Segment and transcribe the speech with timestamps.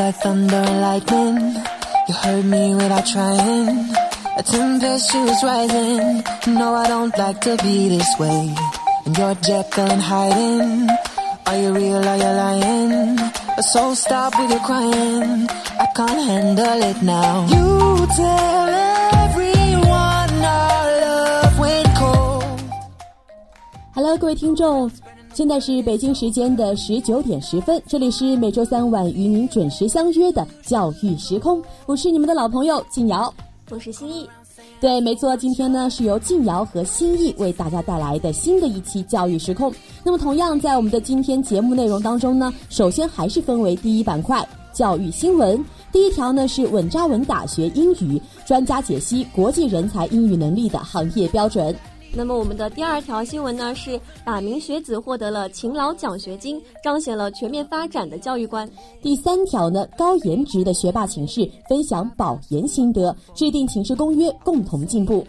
[0.00, 1.62] like thunder and lightning.
[2.08, 3.94] You heard me without trying.
[4.36, 6.22] A tempestuous rising.
[6.54, 8.54] No, I don't like to be this way.
[9.06, 10.88] And you're Jekyll and hiding.
[11.46, 12.06] Are you real?
[12.06, 13.18] Are you lying?
[13.72, 15.48] So stop with your crying.
[15.78, 17.46] I can't handle it now.
[17.46, 18.68] You tell
[19.24, 22.60] everyone our love went cold.
[23.94, 24.90] Hello，各位听众，
[25.33, 33.33] 现在是北京时间的十九点十分，这里是每周三晚与您准时相约的教育时空，我是你们的老朋友静瑶。
[33.69, 34.27] 我是心意，
[34.81, 39.73] 对，没错，今天呢是由静瑶和心意为大家带来的新的一期教育时空。
[40.03, 51.73] 那么，同样在我们的今天节目内容当中呢，首先还是分为第一板块教育新闻，第一条呢是稳扎稳打学英语，专家解析国际人才英语能力的行业标准。
[52.13, 58.69] 那么我们的第二条新闻呢是百名学子获得了勤劳奖学金，彰显了全面发展的教育观。
[59.01, 65.25] 第三条呢，高颜值的学霸寝室分享保研心得，制定寝室公约，共同进步。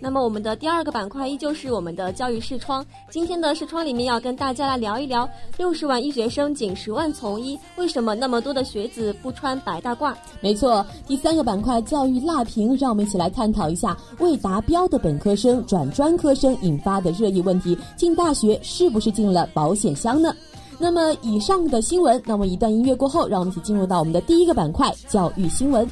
[0.00, 2.84] 那么我们的第二个板块依旧是我们的教育视窗。
[3.10, 10.14] 今天的视窗里面要跟大家来聊一聊，六十万医学生仅十万从医，为什么那么多的学子不穿白大褂？
[10.40, 20.32] 没错，第三个板块教育辣评，让我们一起来探讨一下未达标的本科生转专科生引发的热议问题：进大学是不是进了保险箱呢？
[20.78, 25.88] 那么以上的新闻，那么一段音乐过后，让我们一起进入到我们的第一个板块教育新闻。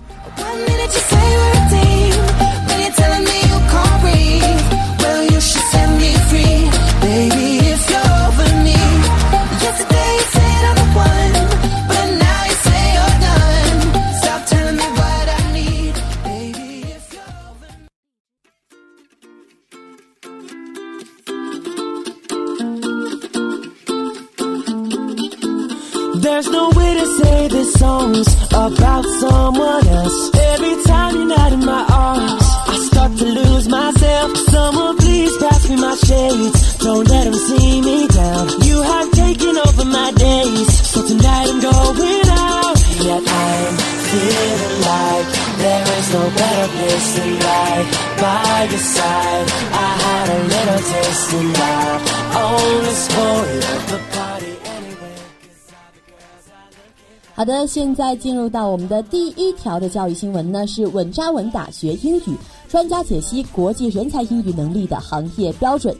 [57.35, 62.37] 好的，现在进入到我们的第一条的教育新闻呢，是稳扎稳打学英语，
[62.69, 65.95] 专家解析国际人才英语能力的行业标准。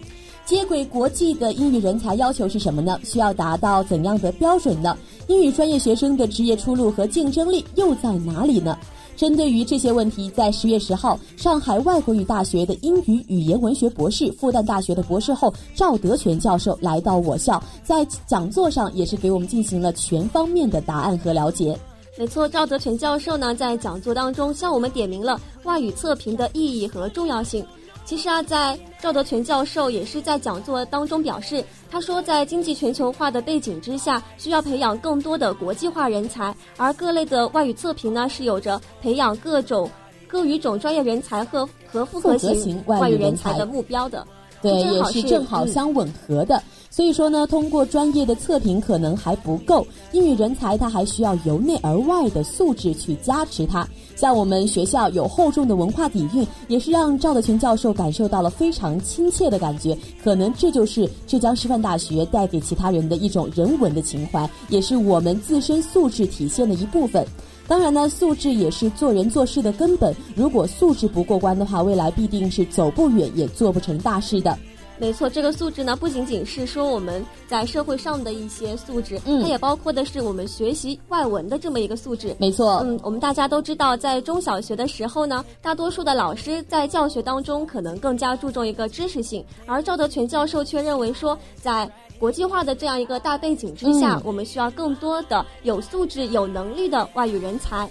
[0.47, 2.99] 接轨国际的英语人才要求是什么呢？
[3.05, 4.97] 需要达到怎样的标准呢？
[5.27, 8.79] 英语专业学生的职业出路和竞争力又在哪里呢？
[9.17, 21.77] 针对于这些问题，在十月十号，上海外国语大学的英语语言文学博士、复旦大学的博士后赵德全教授来到我校，在讲座上也是给我们进行了全方面的答案和了解。
[22.19, 27.65] 没错，赵德全教授呢在讲座当中向我们点明了外语测评的意义和重要性。
[28.07, 39.91] 其实啊，在赵德全教授也是在讲座当中表示，他说，在经济全球化的背景之下，需要培养更多的国际化人才，而各类的外语测评呢，是有着培养各种
[40.29, 44.25] 各语种专业人才和和复合型型外语人人才才的目标的。
[44.63, 46.63] 对，也正好是是正好嗯相吻合的。
[46.97, 53.87] 所以说呢，通过专业的测评可能还不够，英语人才他还需要由内而外的素质去加持他。
[54.17, 59.95] 像我们学校有厚重的文化底蕴，也是让赵德全教授感受到了非常亲切的感觉。
[60.25, 67.27] 可能这就是浙江师范大学带给其他人的一种人文的情怀，也是我们自身素质体现的一部分。
[67.69, 70.17] 当然呢，素质也是做人做事的根本。
[70.35, 74.59] 如果素质不过关的话，未来必定是走不远，也做不成大事的。
[74.99, 82.35] 没错，这个素质呢，不仅仅是说我们在社会上的一些素质，嗯它也包括的是我们学习外文的这么一个素质。
[82.39, 97.89] 没错，嗯，我们大家都知道，在中小学的时候呢，大多数的老师在教学当中可能更加注重一个知识性，而赵德全教授却认为说，在国际化的这样一个大背景之下，嗯我们需要更多的有素质、有能力的外语人才。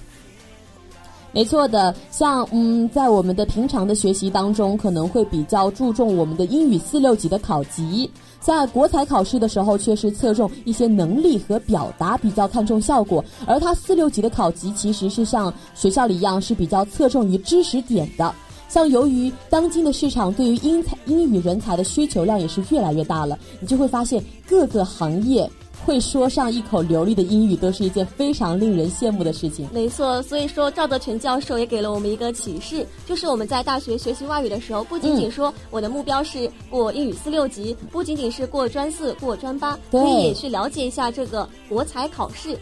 [1.35, 8.09] 没错的，像嗯，在我们的平常的学习当中，可能会比较注重我们的英语四六级的考级，
[8.39, 13.21] 在国才考试的时候，却是侧重一些能力和表达，比较看重效果。
[13.45, 18.33] 而它四六级的考级，其实是像学校里一样，是比较侧重于知识点的。
[18.69, 25.51] 像由于当今的市场对于英才英语人才的需求量也是越来越大了，你就会发现各个行业。
[25.85, 29.69] 会说上一口流利的英语，都是一件非常令人羡慕的事情。
[29.71, 42.57] 没错，所以说赵德全教授也给了我们一个启示，就是我们在大学学习外语的时候，不仅仅说我的目标是过英语四六级，不仅仅是过专四、过专八，可以也去了解一下这个国才考试。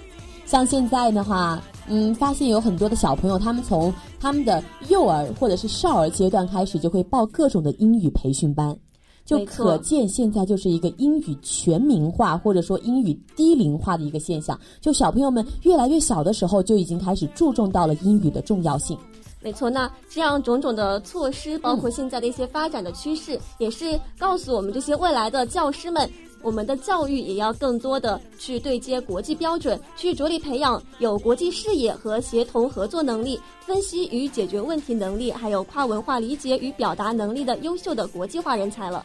[0.45, 8.77] 像现在的话，嗯，发现有很多的小朋友，他们从他们的幼儿或者是少儿阶段开始，就会报各种的英语培训班。
[9.25, 14.59] 就可见现在就是一个英语全民化或者说英语低龄化的一个现象。
[14.81, 18.97] 就小朋友们越来越小的时候就已经开始注重到了英语的重要性。
[19.41, 26.09] 没错，那这样种种的措施，包括现在的一些发展的趋势，也是告诉我们这些未来的教师们，
[26.43, 39.03] 我们的教育也要更多的去对接国际标准，去着力培养有国际视野和协同合作能力、分析与解决问题能力，还有跨文化理解与表达能力的优秀的国际化人才了。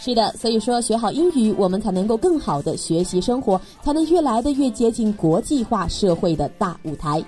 [0.00, 7.22] 是的，所以说学好英语，我们才能够更好的学习生活，才能越来的越接近国际化社会的大舞台。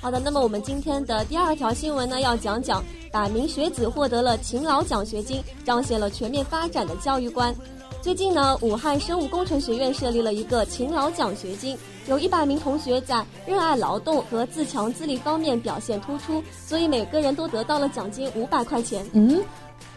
[0.00, 2.80] 好的，那么我们今天的第二条新闻呢，要讲讲
[3.16, 7.54] 百名学子获得了勤劳奖学金，彰显了全面发展的教育观。
[8.02, 11.74] 最近呢，武汉生物工程学院设立了一个勤劳奖学金，
[12.08, 19.02] 有一百名同学在热爱劳动和自强自立方面表现突出，所以每个人都得到了奖金五百块钱。
[19.14, 19.42] 嗯。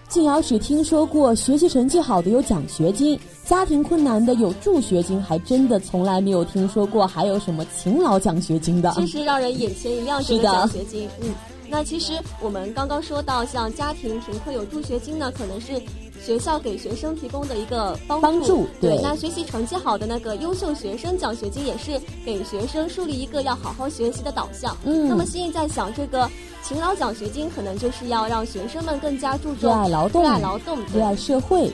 [0.08, 8.90] 静瑶只听说过学习成绩好的有奖学金，家庭困难的有助学金，还真的从来没有听说过还有什么勤劳奖学金的。
[8.94, 11.08] 其实让人眼前一亮，这个奖学金。
[11.22, 11.30] 嗯，
[11.70, 15.82] 那其实我们刚刚说到，像家庭贫困有助学金呢，可能是。
[16.22, 24.76] 学校给学生提供的一个帮助，对，那学习成绩好的那个优秀学生奖学金也是给学生树立一个要好好学习的导向。
[24.84, 26.30] 嗯，那么现在在想，这个
[26.62, 31.72] 勤劳奖学金可能就是要让学生们更加注重热爱劳动、热爱劳动、热爱社会。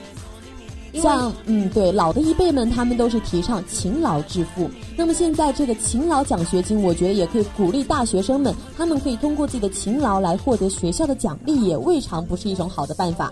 [1.01, 4.69] 像嗯，对，老的一辈们他们都是提倡勤劳致富。
[4.97, 13.31] 那么现在这个勤劳奖学金，我觉得也可以鼓励大学生们，他们可以通过自己的勤劳来获得学校的奖励，也未尝不是一种好的办法。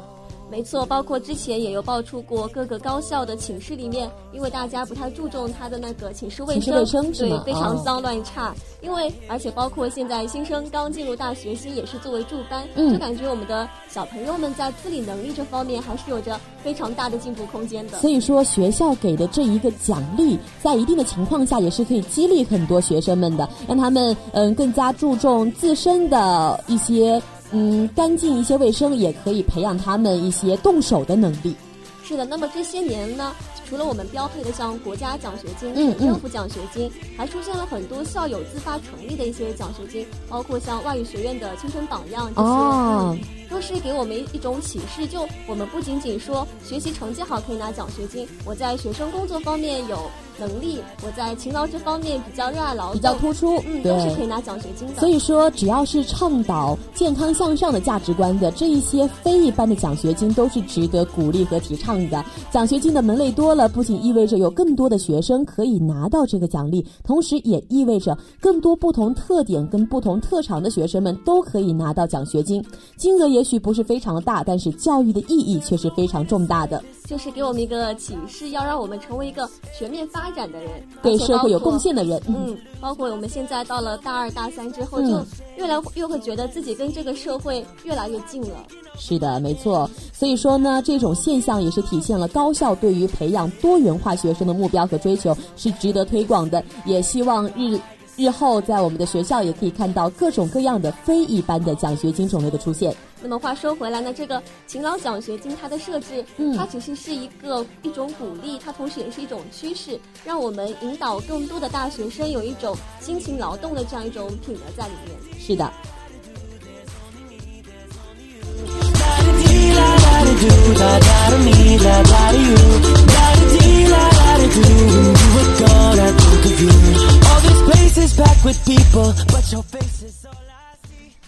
[0.51, 8.53] 没错，包括之前也有爆出过各个高校的寝室里面，因为大家不太注重他的那个寝室卫生，卫生对，非常脏乱差。
[8.81, 17.97] 因为而且包括现在新生刚进入大学，新也是作为助班，就感觉我们的小朋友们在自理能力这方面还是有着非常大的进步空间的。
[17.97, 27.19] 所以说，学校给的这一个奖励，在一定的情况下也是可以激励很多学生们的，让他们嗯更加注重自身的一些。
[27.53, 31.55] 嗯，干净一些卫生也可以培养他们一些动手的能力。
[32.03, 33.31] 是的，那么这些年呢，
[33.69, 43.23] 除了我们标配的像国家奖学金、省政府奖学金，还出现了很多校友自发成立的一些奖学金，包括像外语学院的青春榜样这些。
[43.53, 54.99] 都是给我们一种启示，就我们不仅仅说学习成绩好可以拿奖学金，我在学生工作方面有能力，我在勤劳这方面比较热爱劳动，比较突出，嗯，都是可以拿奖学金的。
[54.99, 62.25] 所以说，只要是倡导健康向上的价值观的这一些非一般的奖学金，都是值得鼓励和提倡的。
[62.49, 72.65] 奖学金的门类多了，不仅意味着有更多的学生可以拿到这个奖励，同时也意味着更多不同特点跟不同特长的学生们都可以拿到奖学金，
[72.97, 73.42] 金额也。
[73.43, 76.81] 也许不是非常的大，但是教育的意义却是非常重大的。
[77.03, 80.71] 就是给我们一个启示，要让我们成为一个全面发展的人，
[81.01, 82.21] 对社会有贡献的人。
[82.25, 85.09] 嗯，包括我们现在到了大二大三之后，就
[85.57, 88.65] 越来越会觉得自己跟这个社会越来越近了。
[88.97, 89.89] 是的，没错。
[90.13, 96.63] 所以说呢，这种现象也是体现了高校对于培养多元化学生的目标和追求是值得推广的。
[96.85, 97.77] 也希望日。
[98.15, 102.95] 日后在我们的学校也可以看到各种各样的非一般的奖学金种类的出现。
[103.21, 106.23] 那么话说回来呢，这个勤劳奖学金它的设置，
[106.55, 115.17] 它其实是一个一种鼓励，它同时也是一种趋势，让我们引导更多的大学生有一种辛勤劳动的这样一种品德在里面。
[115.39, 115.71] 是的。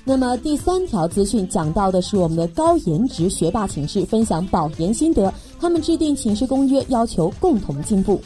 [0.04, 8.20] 那么第三条资讯讲到的是我们的高颜值学霸寝室分享保研心得，他们制定寝室公约，要求共同进步。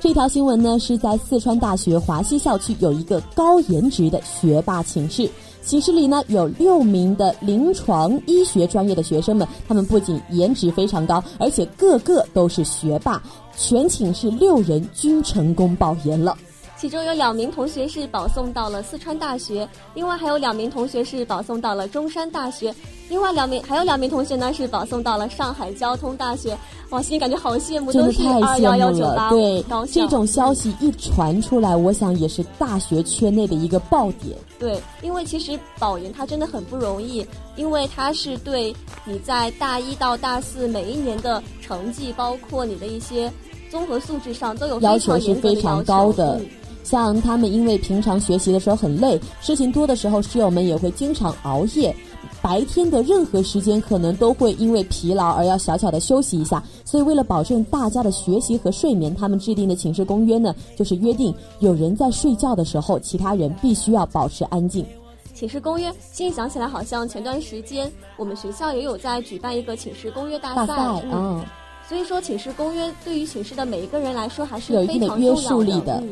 [0.00, 5.30] 这条新闻呢是在四川大学华西校区有一个高颜值的学霸寝室，
[5.62, 13.22] 寝室里呢有六名的临床医学专业的学生们，他们不仅颜值非常高，而且个个都是学霸，
[13.56, 16.36] 全寝室六人均成功保研了。
[16.76, 22.74] 其中有两名同学是保送到了四川大学，另外还有两名同学是保送到了中山大学，
[23.08, 26.56] 另外两名还有两名同学呢是保送到了上海交通大学。
[26.90, 29.30] 哇，心里感觉好羡慕，真的太羡慕了。
[29.30, 29.64] 对。
[29.86, 34.36] 这种消息一传出来，我想也是大学圈内的一个爆点。
[34.58, 43.32] 对，因为其实保研它真的很不容易，因为它是对你在大一到大四每一年的成绩，包括你的一些
[43.68, 46.46] 综合素质上都有非要求是常严格的非常要求高的嗯
[46.86, 51.94] 像他们因为平常学习的时候很累，事情多的时候，室友们也会经常熬夜。
[52.40, 64.86] 白天的任何时间可能都会因为疲劳而要小小的休息一下，所以为了保证大家的学习和睡眠，他们制定的寝室公约呢，就是约定有人在睡觉的时候，其他人必须要保持安静。
[65.34, 71.44] 寝室公约，现在想起来好像前段时间我们学校也有在举办一个寝室公约大赛，大赛，嗯，嗯，
[71.88, 75.18] 所以说寝室公约对于寝室的每一个人来说还是有一非定的。
[75.18, 76.00] 约束力的。
[76.00, 76.10] 嗯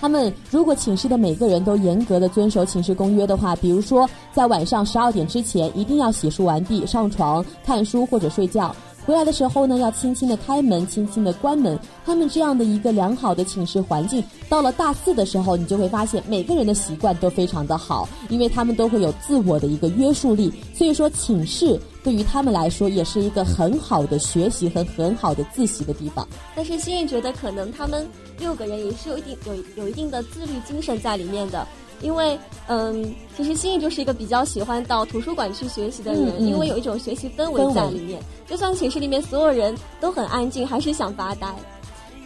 [0.00, 8.74] 他们如果寝室的每个人都严格的遵守寝室公约的话，比如说在晚上十二点之前一定要洗漱完毕上床看书或者睡觉，
[9.06, 11.78] 回来的时候呢要轻轻的开门，轻轻的关门。
[12.04, 20.52] 他们这样的一个良好的寝室环境，到了大四的时候，你就会发现每个人的习惯都非常的好，因为他们都会有自我的一个约束力。
[20.74, 26.26] 所以说寝室对于他们来说也是一个很好的学习和很好的自习的地方。
[26.56, 28.04] 但是心意觉得可能他们
[28.40, 31.64] 六个人也是有一定有有一定的自律精神在里面的，
[32.02, 32.38] 因为
[32.68, 38.20] 嗯，其实心意就是一个比较喜欢到图书馆去学习的人，因为有一种学习氛围在里面。
[38.46, 41.52] 就算寝室里面所有人都很安静，还是想发呆。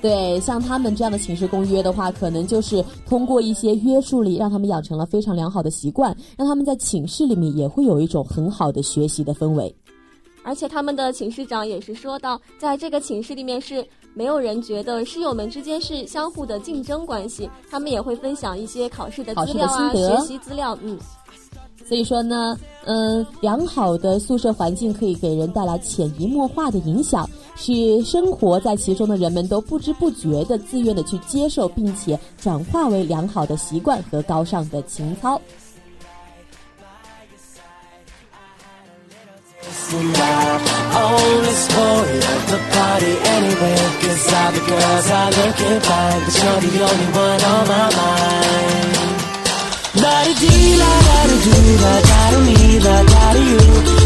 [0.03, 9.75] 对，像他们这样的寝室公约的话，可能就是通过一些约束力，让他们养成了非常良好的习惯，让他们在寝室里面也会有一种很好的学习的氛围。
[10.43, 20.99] 而且他们的寝室长也是说到，在这个寝室里面是没有人觉得室友们之间是相互的竞争关系，他们也会分享一些考试的资料啊、学习资料，嗯。
[21.89, 35.41] 所以说呢，嗯，良好的宿舍环境可以给人带来潜移默化的影响，使生活在其中的人们都不知不觉的自愿的去接受，并且转化为良好的习惯和高尚的情操。
[39.93, 39.97] I
[41.03, 46.35] own the story of the party anyway Cause all the girls are looking fine But
[46.39, 48.95] you're the only one on my mind.
[49.99, 53.63] La da dee la da da do la da da me la da da you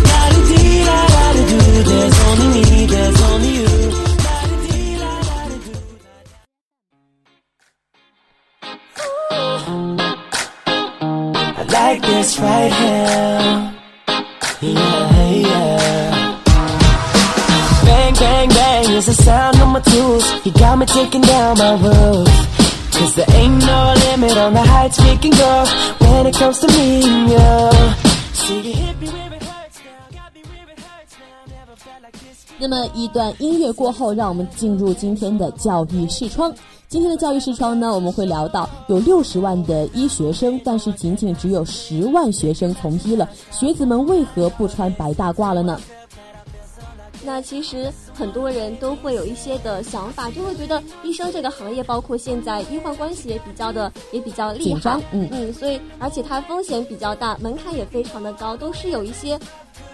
[0.09, 3.69] La da dee la da da do There's only me, there's only you
[11.57, 13.75] I like this right here.
[14.63, 15.04] Yeah.
[18.95, 20.25] Bang, bang is the sound of my tools.
[20.45, 22.29] You got me taking down my roof.
[22.93, 25.65] Cause there ain't no limit on the heights we can go
[26.01, 27.71] when it comes to me and you.
[28.35, 31.57] See, you hit me where it hurts now, got me where it hurts now.
[31.57, 32.47] Never felt like this.
[32.59, 36.55] 那么一段音乐过后，让我们进入今天的教育视窗。
[36.89, 45.81] 今天的教育视窗呢，我们会聊到有六十万的医学生，但是仅仅只有十万学生从医了，学子们为何不穿白大褂了呢？
[47.25, 59.39] 那其实很多人都会有一些的想法，就会觉得医生这个行业，包括现在医患关系也比较的也比较厉害紧张，嗯嗯，所以而且它风险比较大，门槛也非常的高，都是有一些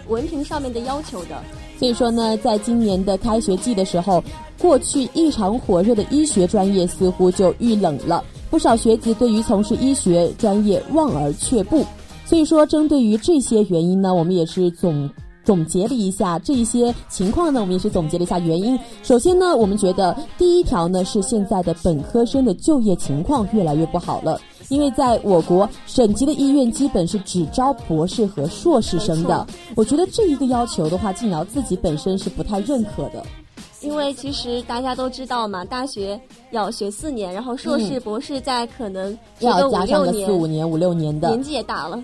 [0.07, 1.41] 文凭上面的要求的。
[1.79, 4.23] 所以说呢，在今年的开学季的时候，
[4.59, 11.85] 过去异常火热的医学专业似乎就遇冷了，不少学子对于从事医学专业望而却步。
[12.25, 15.09] 所以说，针对于这些原因呢，我们也是总
[15.43, 18.79] 总结了一下这一些情况呢，我们也是总结了一下原因。
[19.03, 24.39] 首先呢，我们觉得第一条呢是现在的本科生的就业情况越来越不好了。
[24.69, 29.45] 因为在我国，省级的医院基本是只招博士和硕士生的。
[29.75, 33.21] 我觉得这一个要求的话，静瑶自己本身是不太认可的。
[33.81, 36.17] 因为其实大家都知道嘛，大学
[36.51, 42.01] 要学四年，然后硕士、博士在可能要加上个，四五年、五六年的年，纪也大了。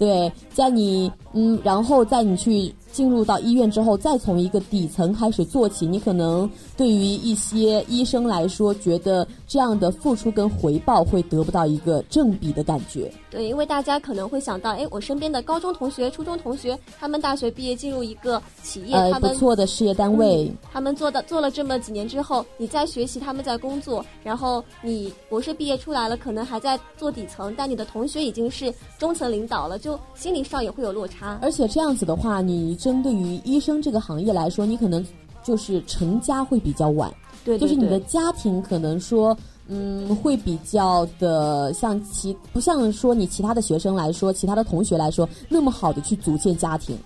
[0.00, 6.48] 对，在你嗯，然后在你去进入到医院之后，再从一个底层开始做起，你可能
[6.80, 13.12] 对于一些医生来说，觉得这样的付出跟回报会得不到一个正比的感觉。
[13.30, 31.38] 对，因为大家可能会想到，哎，我身边的高中同学、初中同学，他们大学毕业进入一个企业，呃，他们不错的事业单位，嗯他们做的做了这么几年之后，你在学习，他们在工作，然后你博士毕业出来了，可能还在做底层，但你的同学已经是中层领导了，就心理上也会有落差。
[31.42, 35.04] 而且这样子的话，你针对于医生这个行业来说，你可能
[35.42, 37.12] 就是成家会比较晚，
[37.44, 39.36] 对对就是你的家庭可能说。
[39.72, 46.98] 嗯，会比较的像其不像说你其他的学生来说，其他的同学来说那么好的去组建家庭。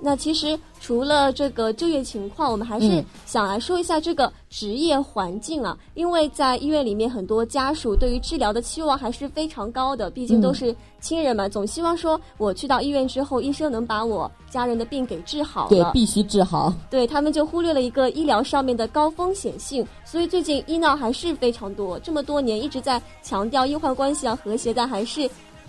[0.00, 15.68] 那其实除了这个就业情况，我们还是嗯想来说一下这个职业环境啊，因为在医院里面，很多家属对于治疗的期望还是非常高的，毕竟都是亲人嘛，总希望说我去到医院之后，医生能把我家人的病给治好了，。
[15.70, 16.72] 对必须治好。
[16.88, 21.98] 对他们就忽略了一个医疗上面的高风险性，所以最近医闹还是非常多。
[21.98, 25.28] 这么多年一直在强调医患关系要和谐，但还是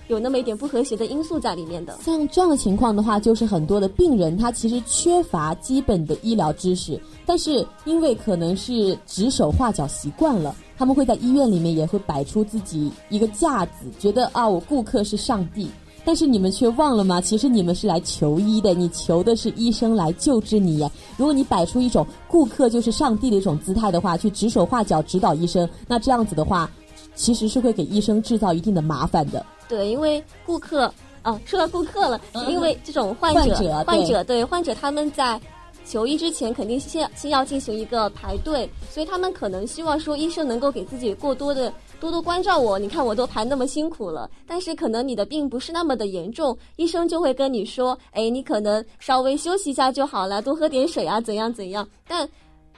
[0.09, 1.97] 有那么一点不和谐的因素在里面的。
[2.03, 15.69] 像这样的情况的话，就是很多的病人他其实缺乏基本的医疗知识，但是因为可能是指手画脚习惯了，他们会在医院里面也会摆出自己一个架子，觉得啊，我顾客是上帝。
[16.03, 17.21] 但是你们却忘了吗？
[17.21, 20.79] 其实你们是来求医的，你求的是医生来救治你。
[21.17, 26.67] 如果你摆出一种顾客就是上帝的一种姿态的话，去指手画脚指导医生，那这样子的话，
[27.13, 29.45] 其实是会给医生制造一定的麻烦的。
[29.69, 35.39] 对，因为顾客啊，说到顾客了，是因为这种患者患者对患者他们在
[35.85, 42.77] 求医之前肯定先先要进行一个排队，所以他们可能希望说医生能够给自己过多的多多关照我。
[42.77, 51.87] 你看我都排那么辛苦了，但是可能你的病不是那么的严重，医生就会跟你说，哎，你可能稍微休息一下就好了，多喝点水啊，怎样怎样。
[52.07, 52.27] 但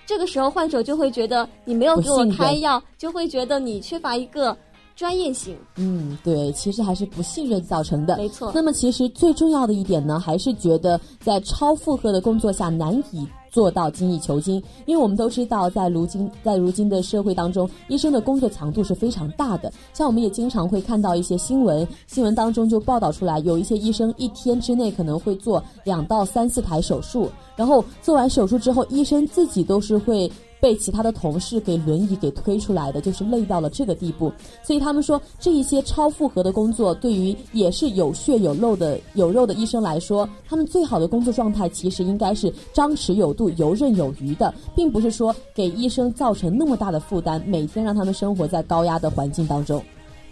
[0.06, 4.56] 这个时候患者就会觉得你没有给我开药，就会觉得你缺乏一个
[4.96, 5.56] 专业性。
[5.78, 8.18] 嗯，对，其实还是不信任造成的。
[8.18, 19.72] 没错那么其实最重要的一点呢，还是觉得在超负荷的工作下难以做到精益求精，因为我们都知道，在如今在如今的社会当中，医生的工作强度是非常大的。
[19.94, 30.32] 像我们也经常会看到一些新闻，新闻当中就报道出来，有一些医生一天之内可能会做两到三四台手术，然后做完手术之后，医生自己都是会。
[30.62, 34.32] 被其他的同事给轮椅给推出来的，就是累到了这个地步。
[34.64, 49.84] 所以他们说，这一些超负荷的工作，对于也是有血有肉的有肉的医生来说，他们最好的工作状态其实应该是张弛有度、游刃有余的，并不是说给医生造成那么大的负担，每天让他们生活在高压的环境当中。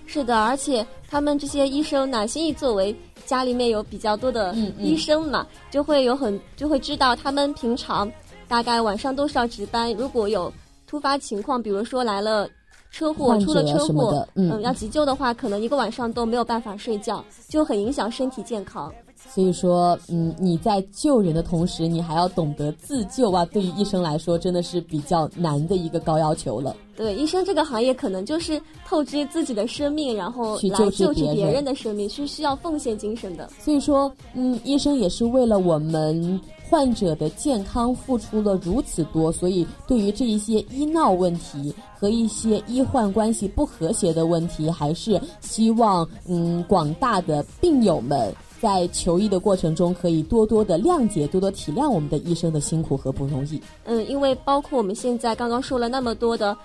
[0.05, 8.11] 是的，而且他们这些医生呢，心意作为家里面有比较多的医生嘛，就会有很就会知道他们平常
[8.49, 10.51] 大概晚上都是要值班，如果有
[10.87, 12.49] 突发情况，比如说来了
[12.91, 18.91] 车祸，出了车祸嗯要急救的话，可能一个晚上都没有办法睡觉，就很影响身体健康。
[19.31, 23.45] 所以说，嗯，你在救人的同时，你还要懂得自救啊。
[23.45, 26.75] 对于医生来说，真的是比较难的一个高要求了。
[26.95, 33.49] 对，医生这个行业可能就是透支自己的生命，然后来去救治救别人的生命，是需要奉献精神的。
[33.59, 53.59] 所以说，嗯，医生也是为了我们患者的健康付出了如此多，所以对于这一些医闹问题和一些医患关系不和谐的问题，还是希望嗯广大的病友们在求医的过程中可以多多的谅解、多多体谅我们的医生的辛苦和不容易。
[53.85, 56.55] 嗯，因为包括我们现在刚刚说了那么多的，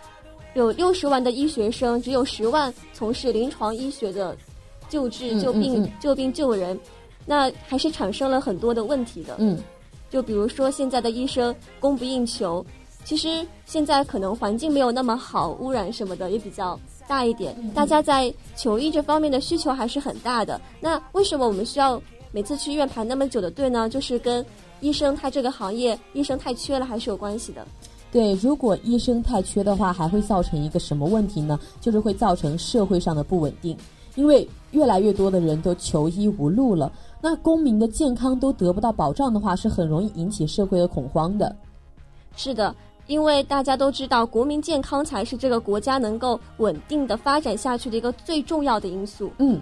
[0.55, 4.37] 有六十万的医学生，只有十万从事临床医学的
[4.89, 6.79] 救治、嗯救病、嗯嗯救病救人，
[7.25, 9.37] 那还是产生了很多的问题的。
[9.39, 9.57] 嗯，
[10.15, 12.65] 就比如说现在的医生供不应求，
[13.05, 20.61] 其实现在可能环境没有那么好，污染什么的也比较大一点，大家在求医这方面的需求还是很大的。
[20.79, 22.01] 那为什么我们需要
[22.31, 23.89] 每次去医院排那么久的队呢？
[23.89, 24.47] 就是跟
[24.79, 27.67] 医生他这个行业医生太缺了还是有关系的。
[28.13, 31.59] 对，如果医生太缺的话，还会造成一个什么问题呢？
[31.81, 33.77] 就是会造成社会上的不稳定，
[34.15, 41.55] 因为越来越多的人都求医无路了，那公民的健康都得不到保障的话，是很容易引起社会的恐慌的。
[42.37, 42.75] 是的，
[43.07, 49.31] 因为大家都知道，国民健康才是这个国家能够稳定的发展下去的一个最重要的因素。
[49.39, 49.61] 嗯，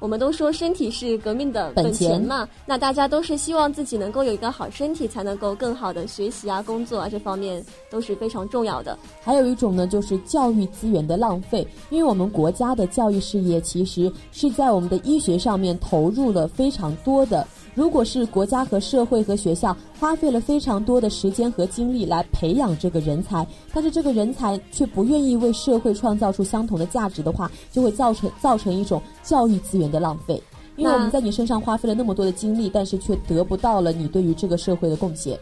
[0.00, 8.96] 我们都说身体是革命的本钱嘛，那大家都是希望自己能够有一个好身体，才能够更好的学习啊、工作啊，这方面都是非常重要的。
[9.22, 30.42] 还有一种呢，就是教育资源的浪费，因为我们国家的教育事业其实是在我们的医学上面投入了非常多的，如果是国家和社会和学校花费了非常多的时间和精力来培养这个人才，但是这个人才却不愿意为社会创造出相同的价值的话，就会造成造成一种教育资源的浪费。
[30.76, 35.36] 因为我们在你身上花费了那么多的精力，但是却得不到了你对于这个社会的贡献。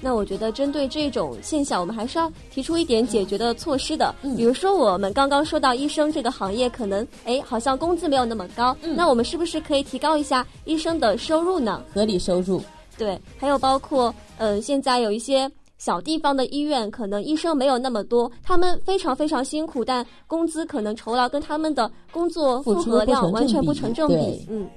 [0.00, 4.14] 那我觉得，针对这种现象，我们还是要提出一点解决的措施的。
[4.36, 8.76] 比如说，我们刚刚说到医生这个行业，可能哎，好像工资没有那么高。
[8.94, 11.82] 那我们是不是可以提高一下医生的收入呢？
[11.92, 12.62] 合理收入。
[12.96, 24.46] 对，还有包括，嗯，现在有一些小地方的医院，可能医生没有那么多，他们非常非常辛苦，但工资可能酬劳跟他们的工作负荷量完全不成正比。
[24.48, 24.68] 嗯。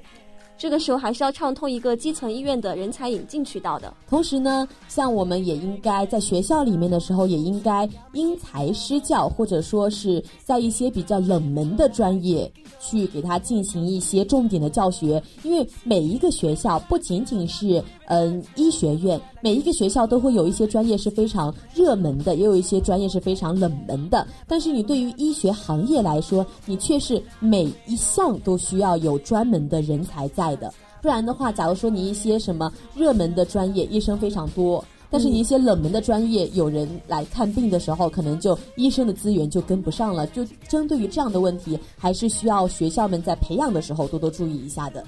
[0.62, 3.92] 这个时候还是要畅通一个基层医院的人才引进渠道的。
[4.08, 12.48] 同时呢，像我们也应该在学校里面的时候，也应该因材施教，或者说是在一些比较冷门的专业
[12.80, 15.20] 去给他进行一些重点的教学。
[15.42, 24.28] 因为每一个学校不仅仅是嗯医学院，每一个学校都会有一些专业是非常热门的，也有一些专业是非常冷门的。
[24.46, 30.54] 但是你对于医学行业来说，你却是每一项都需要有专门的人才在。
[30.58, 40.28] 的，不然的话，假如说你一些什么热门的专业，医生非常多，但是你一些冷门的专业，有人来看病的时候，可能就医生的资源就跟不上了。
[40.28, 45.02] 就针对于这样的问题，还是需要学校们在培养的时候多多注意一下的。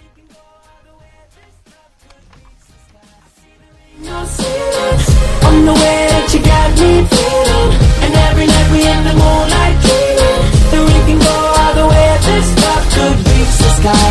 [5.63, 7.69] in the way that you got me feeling
[8.04, 12.06] And every night we in the moonlight dreaming That we can go all the way
[12.28, 14.10] this love could reach the sky.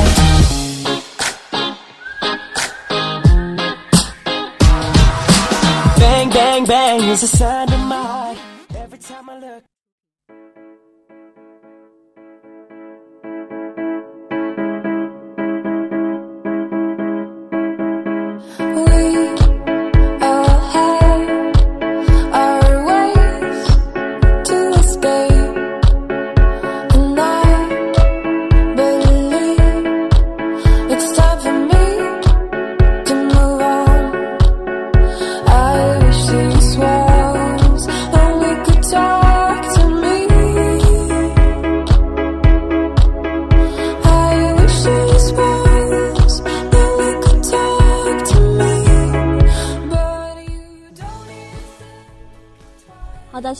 [5.98, 7.71] Bang, bang, bang is the sun.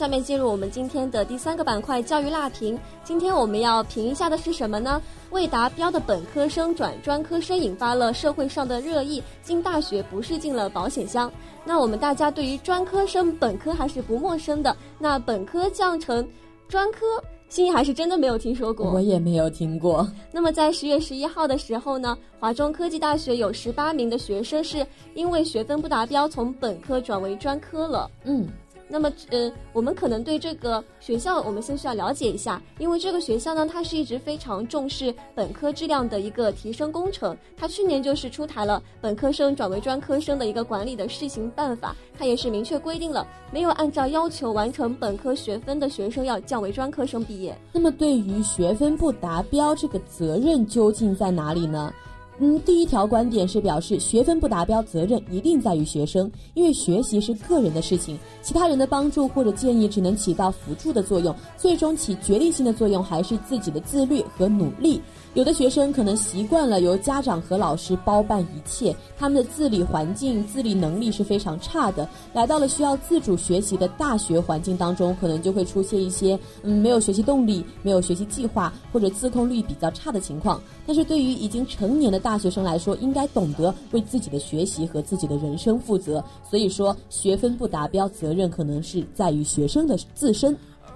[0.02, 2.76] 下面进入我们今天的第三个板块——教育辣评。
[3.04, 5.00] 今天我们要评一下的是什么呢？
[5.30, 11.30] 未达标的本科生转专科生引发了社会上的热议，进大学不是进了保险箱。
[11.64, 14.76] 那我们大家对于专科生本科还是不陌生的。
[14.98, 16.28] 那本科降成
[16.68, 18.90] 专科，心怡还是真的没有听说过。
[18.90, 20.04] 我也没有听过。
[20.32, 24.84] 那么在十月十一号的时候呢，华中科技大学有十八名的学生是
[25.14, 28.10] 因为学分不达标，从本科转为专科了。
[28.24, 28.48] 嗯。
[28.92, 37.34] 那么，呃，我们可能对这个学校，我们先需要了解一下，因为这个学校呢，它是一直非常重视本科质量的一个提升工程。
[37.56, 47.56] 它去年就是出台了本科生转为专科生的一个管理的试行办法，它也是明确规定了，没有按照要求完成本科学分的学生要降为专科生毕业。
[47.72, 51.90] 那么，对于学分不达标，这个责任究竟在哪里呢？
[52.38, 65.00] 嗯，第一条观点是表示学分不达标，责任一定在于学生，因为学习是个人的事情，其他人的帮助或者建议只能起到辅助的作用，最终起决定性的作用还是自己的自律和努力。
[65.34, 72.06] 有的学生可能习惯了由家长和老师包办一切，他们的自理环境、自理能力是非常差的。
[72.34, 80.60] 来到了需要自主学习的大学环境当中，可能就会出现一些嗯没有学习动力、没有学习计划或者自控力比较差的情况。
[80.86, 86.22] 但是对于已经成年的大学生来说，应该懂得为自己的学习和自己的人生负责。
[86.50, 90.54] 所以说，学分不达标，责任可能是在于学生的自身。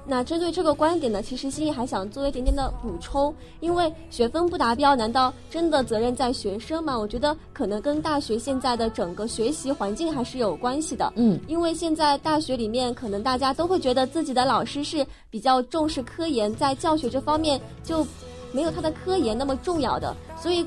[0.09, 6.97] 那针对这个观点呢，其实心怡还想做一点点的补充，因为学分不达标，难道真的责任在学生吗？
[6.97, 11.13] 我觉得可能跟大学现在的整个学习环境还是有关系的。
[11.17, 18.07] 嗯，因为现在大学里面，可能大家都会觉得自己的老师是比较重视科研，在教学这方面就
[18.53, 20.65] 没有他的科研那么重要的，所以。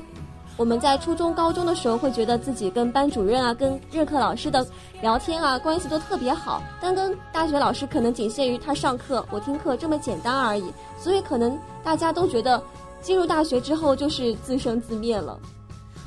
[0.56, 4.66] 我们在初中、高中的时候会觉得自己跟班主任啊、跟任课老师的
[5.00, 10.64] 聊天啊关系都特别好，但跟大学老师可能仅限于他上课我听课这么简单而已。
[10.98, 12.62] 所以可能大家都觉得
[13.00, 15.38] 进入大学之后就是自生自灭了。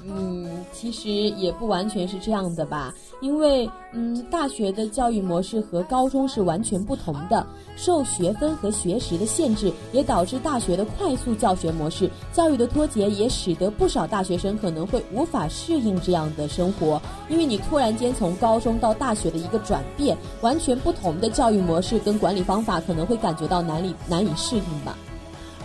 [0.06, 24.98] 嗯，其实也不完全是这样的吧，因为嗯，大学的教育模式和高中是完全不同的，受学分和学时的限制，也导致大学的快速教学模式，教育的脱节，也使得不少大学生可能会无法适应这样的生活，因为你突然间从高中到大学的一个转变，完全不同的教育模式跟管理方法，可能会感觉到难以难以适应吧。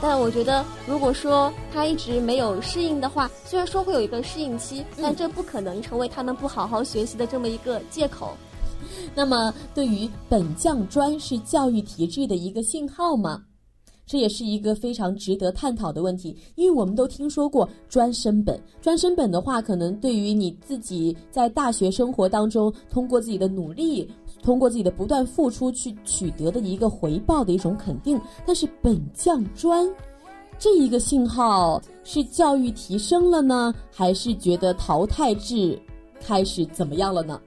[0.00, 8.36] 但我觉得，如果说他一直没有适应的话，虽然说会有一个适应期，但这不可能成为他们不好好学习的这么一个借口。
[9.14, 13.42] 那么，对于本降专是教育体制的一个信号吗？
[14.06, 18.58] 这也是一个非常值得探讨的问题，因为我们都听说过专升本。
[18.80, 24.08] 专升本的话，可能对于你自己在大学生活当中，通过自己的努力。
[24.48, 29.86] 通过自己的不断付出去取得的一个回报的一种肯定，但是本降专
[30.58, 35.78] 这一个信号是教育提升了呢，还是觉得淘汰制
[36.18, 37.38] 开始怎么样了呢？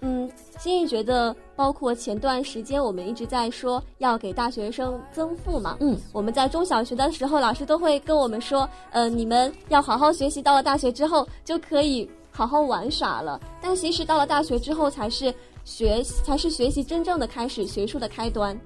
[0.00, 0.26] 嗯，
[0.58, 13.38] 心怡觉得，包括前段时间我们一直在说要给大学生增负嘛，嗯，我们在中小学的时候，老师都会跟我们说，呃，你们要好好学习，到了大学之后就可以好好玩耍了。
[13.60, 15.34] 但其实到了大学之后才是。
[15.68, 18.58] 学才是学习真正的开始，学术的开端。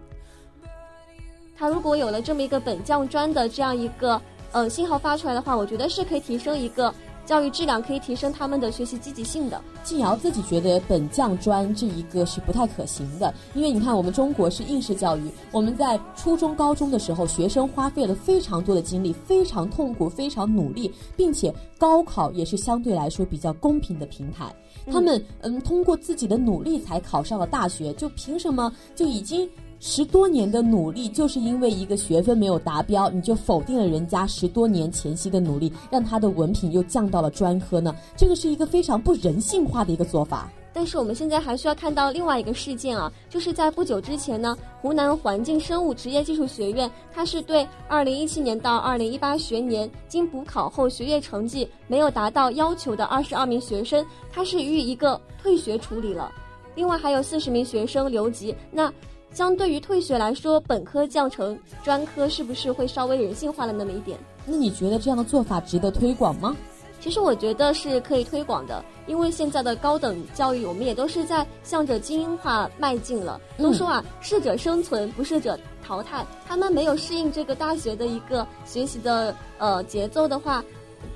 [1.56, 9.60] 他如果有了这么一个本降专的这样一个呃信号发出来的话，我觉得是可以提升一个教育质量，可以提升他们的学习积极性的。
[9.84, 24.54] 静瑶自己觉得本降专这一个是不太可行的，因为你看我们中国是应试教育，我们在初中、高中的时候，学生花费了非常多的精力，非常痛苦，非常努力，并且高考也是相对来说比较公平的平台。
[24.90, 29.48] 他们嗯，通过自己的努力才考上了大学，就凭什么就已经
[29.84, 37.92] 十多年的努力，就是因为一个学分没有达标，你就否定了人家十多年前夕的努力，让他的文凭又降到了专科呢？
[38.16, 40.48] 这个是一个非常不人性化的一个做法。
[40.72, 56.30] 但是我们现在还需要看到另外一个事件啊，就是在不久之前呢，湖南环境生物职业技术学院，它是对二零一七年到二零一八学年经补考后学业成绩没有达到要求的二十二名学生，它是予以一个退学处理了。
[56.76, 58.54] 另外还有四十名学生留级。
[58.70, 58.90] 那
[59.32, 64.18] 相对于退学来说，本科降成专科是不是会稍微人性化了那么一点？
[64.44, 66.54] 那你觉得这样的做法值得推广吗？
[67.00, 73.40] 其实我觉得是可以推广的，因为现在的高等教育，我们也都是在向着精英化迈进了。
[73.58, 76.24] 都说啊，适者生存，不适者淘汰。
[76.46, 80.62] 他们没有适应这个大学的一个学习的呃节奏的话，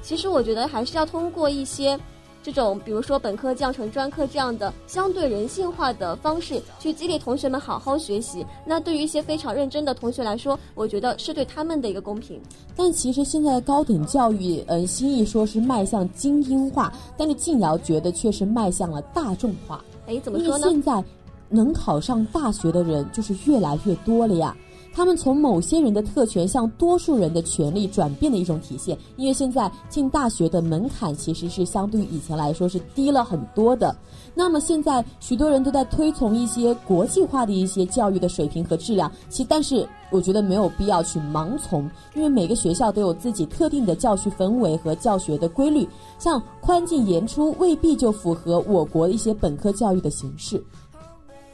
[0.03, 1.99] 其实我觉得还是要通过一些。
[2.47, 8.47] 这种比如说本科降成专科这样的相对人性化的方式，去激励同学们好好学习。
[8.65, 12.41] 那对于一些非常认真的同学来说，我觉得是对他们的一个公平。
[12.77, 19.85] 但其实现在的高等教育，嗯，新意说是迈向精英化，但是静瑶觉得却是迈向了大众化。
[20.07, 20.69] 哎，怎么说呢？
[20.69, 21.03] 现在
[21.49, 24.57] 能考上大学的人就是越来越多了呀。
[24.97, 33.95] 他们从某些人的特权向多数人的权利转变的一种体现，因为现在进大学的门槛其实是相对于以前来说是低了很多的。
[34.35, 41.83] 那么现在许多人都在推崇一些国际化的一些教育的水平和质量，其但是我觉得没有必要去盲从，
[42.15, 45.87] 因为每个学校都有自己特定的教学氛围和教学的规律，
[46.19, 50.65] 像宽进严出未必就符合我国一些本科教育的形式。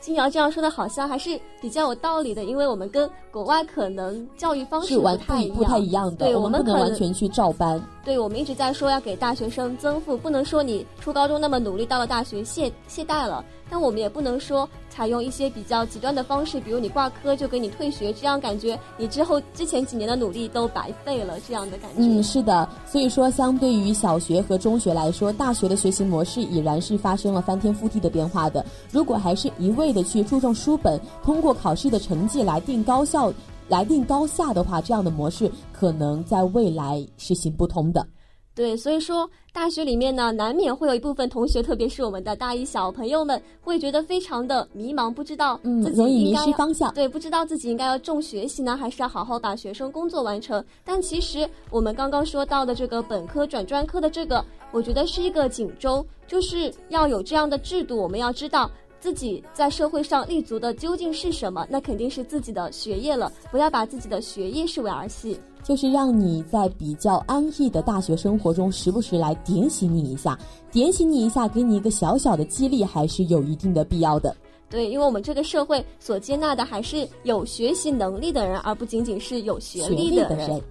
[0.02, 7.80] 金瑶这样说的好像还是比较有道理的，因为我们跟国外可能教育方式不太不太一样的，对我们不能完全去照搬。
[8.04, 13.44] 对，我们一直在说要给大学生增负，不能说你初高中那么努力，到了大学懈懈怠了。
[13.70, 22.02] 但我们也不能说采用一些比较极端的方式，比如你挂科就给你退学，这样感觉你之后之前几年的努力都白费了，这样的感觉。
[22.02, 22.68] 嗯，是的。
[22.87, 28.62] 所以说，相对于小学和中学来说，大学的学习模式已然是发生了翻天覆地的变化的。
[28.90, 33.33] 如果还是一味的去注重书本，通过考试的成绩来定高校、
[33.68, 38.07] 来定高下的话，这样的模式可能在未来是行不通的。
[38.54, 46.92] 对，所以说大学里面呢，难免会有一部分同学，特别是我们的大一小朋友们，会觉得非常的迷茫，不知道自己应该迷失方向。
[46.92, 50.62] 对，不知道自己应该要重学习呢，还是要好好把学生工作完成。
[50.84, 58.70] 但其实我们刚刚说到的这个本科转专科的这个，我觉得是一个警钟，就是要有这样的制度，我们要知道。
[59.00, 61.66] 自己在社会上立足的究竟是什么？
[61.68, 63.32] 那肯定是自己的学业了。
[63.50, 70.38] 不要把自己的学业视为儿戏，就是让你在比较安逸的大学生活中，时不时来点醒你一下，
[70.70, 74.35] 点醒你一下，给你一个小小的激励，还是有一定的必要的。
[74.68, 80.62] 对，因为我们这个社会所接纳的还是有学习能力的人，而不仅仅是有学历的人。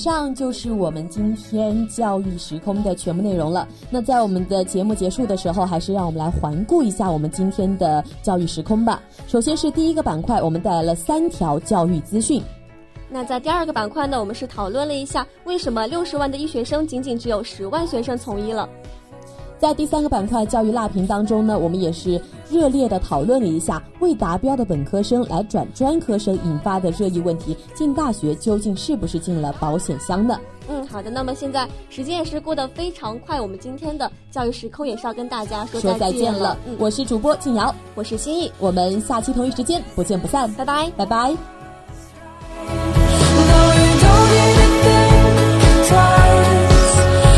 [0.00, 3.68] 上就是我们今天教育时空的全部内容了。
[3.90, 9.02] 那在我们的节目结束的时候，还是让我们来环顾一下我们今天的教育时空吧。
[9.28, 12.42] 首先是第一个板块，我们带来了三条教育资讯。
[13.10, 18.66] 那在第二个板块呢，我们是讨论了一下为什么六十万的医学生仅仅只有十万学生从医了。
[19.60, 22.20] 在第三个板块教育辣评当中呢，我们也是
[22.50, 30.40] 热烈的讨论了一下未达标的本科生来转专科生引发的热议问题，进大学究竟是不是进了保险箱呢？
[30.66, 36.56] 嗯，好的，那么现在时间也是过得非常快，我们今天的教育时空也是要跟大家说再见了。
[36.78, 41.36] 我是主播静瑶，我是心意，我们下期同一时间不见不散，拜拜，拜拜。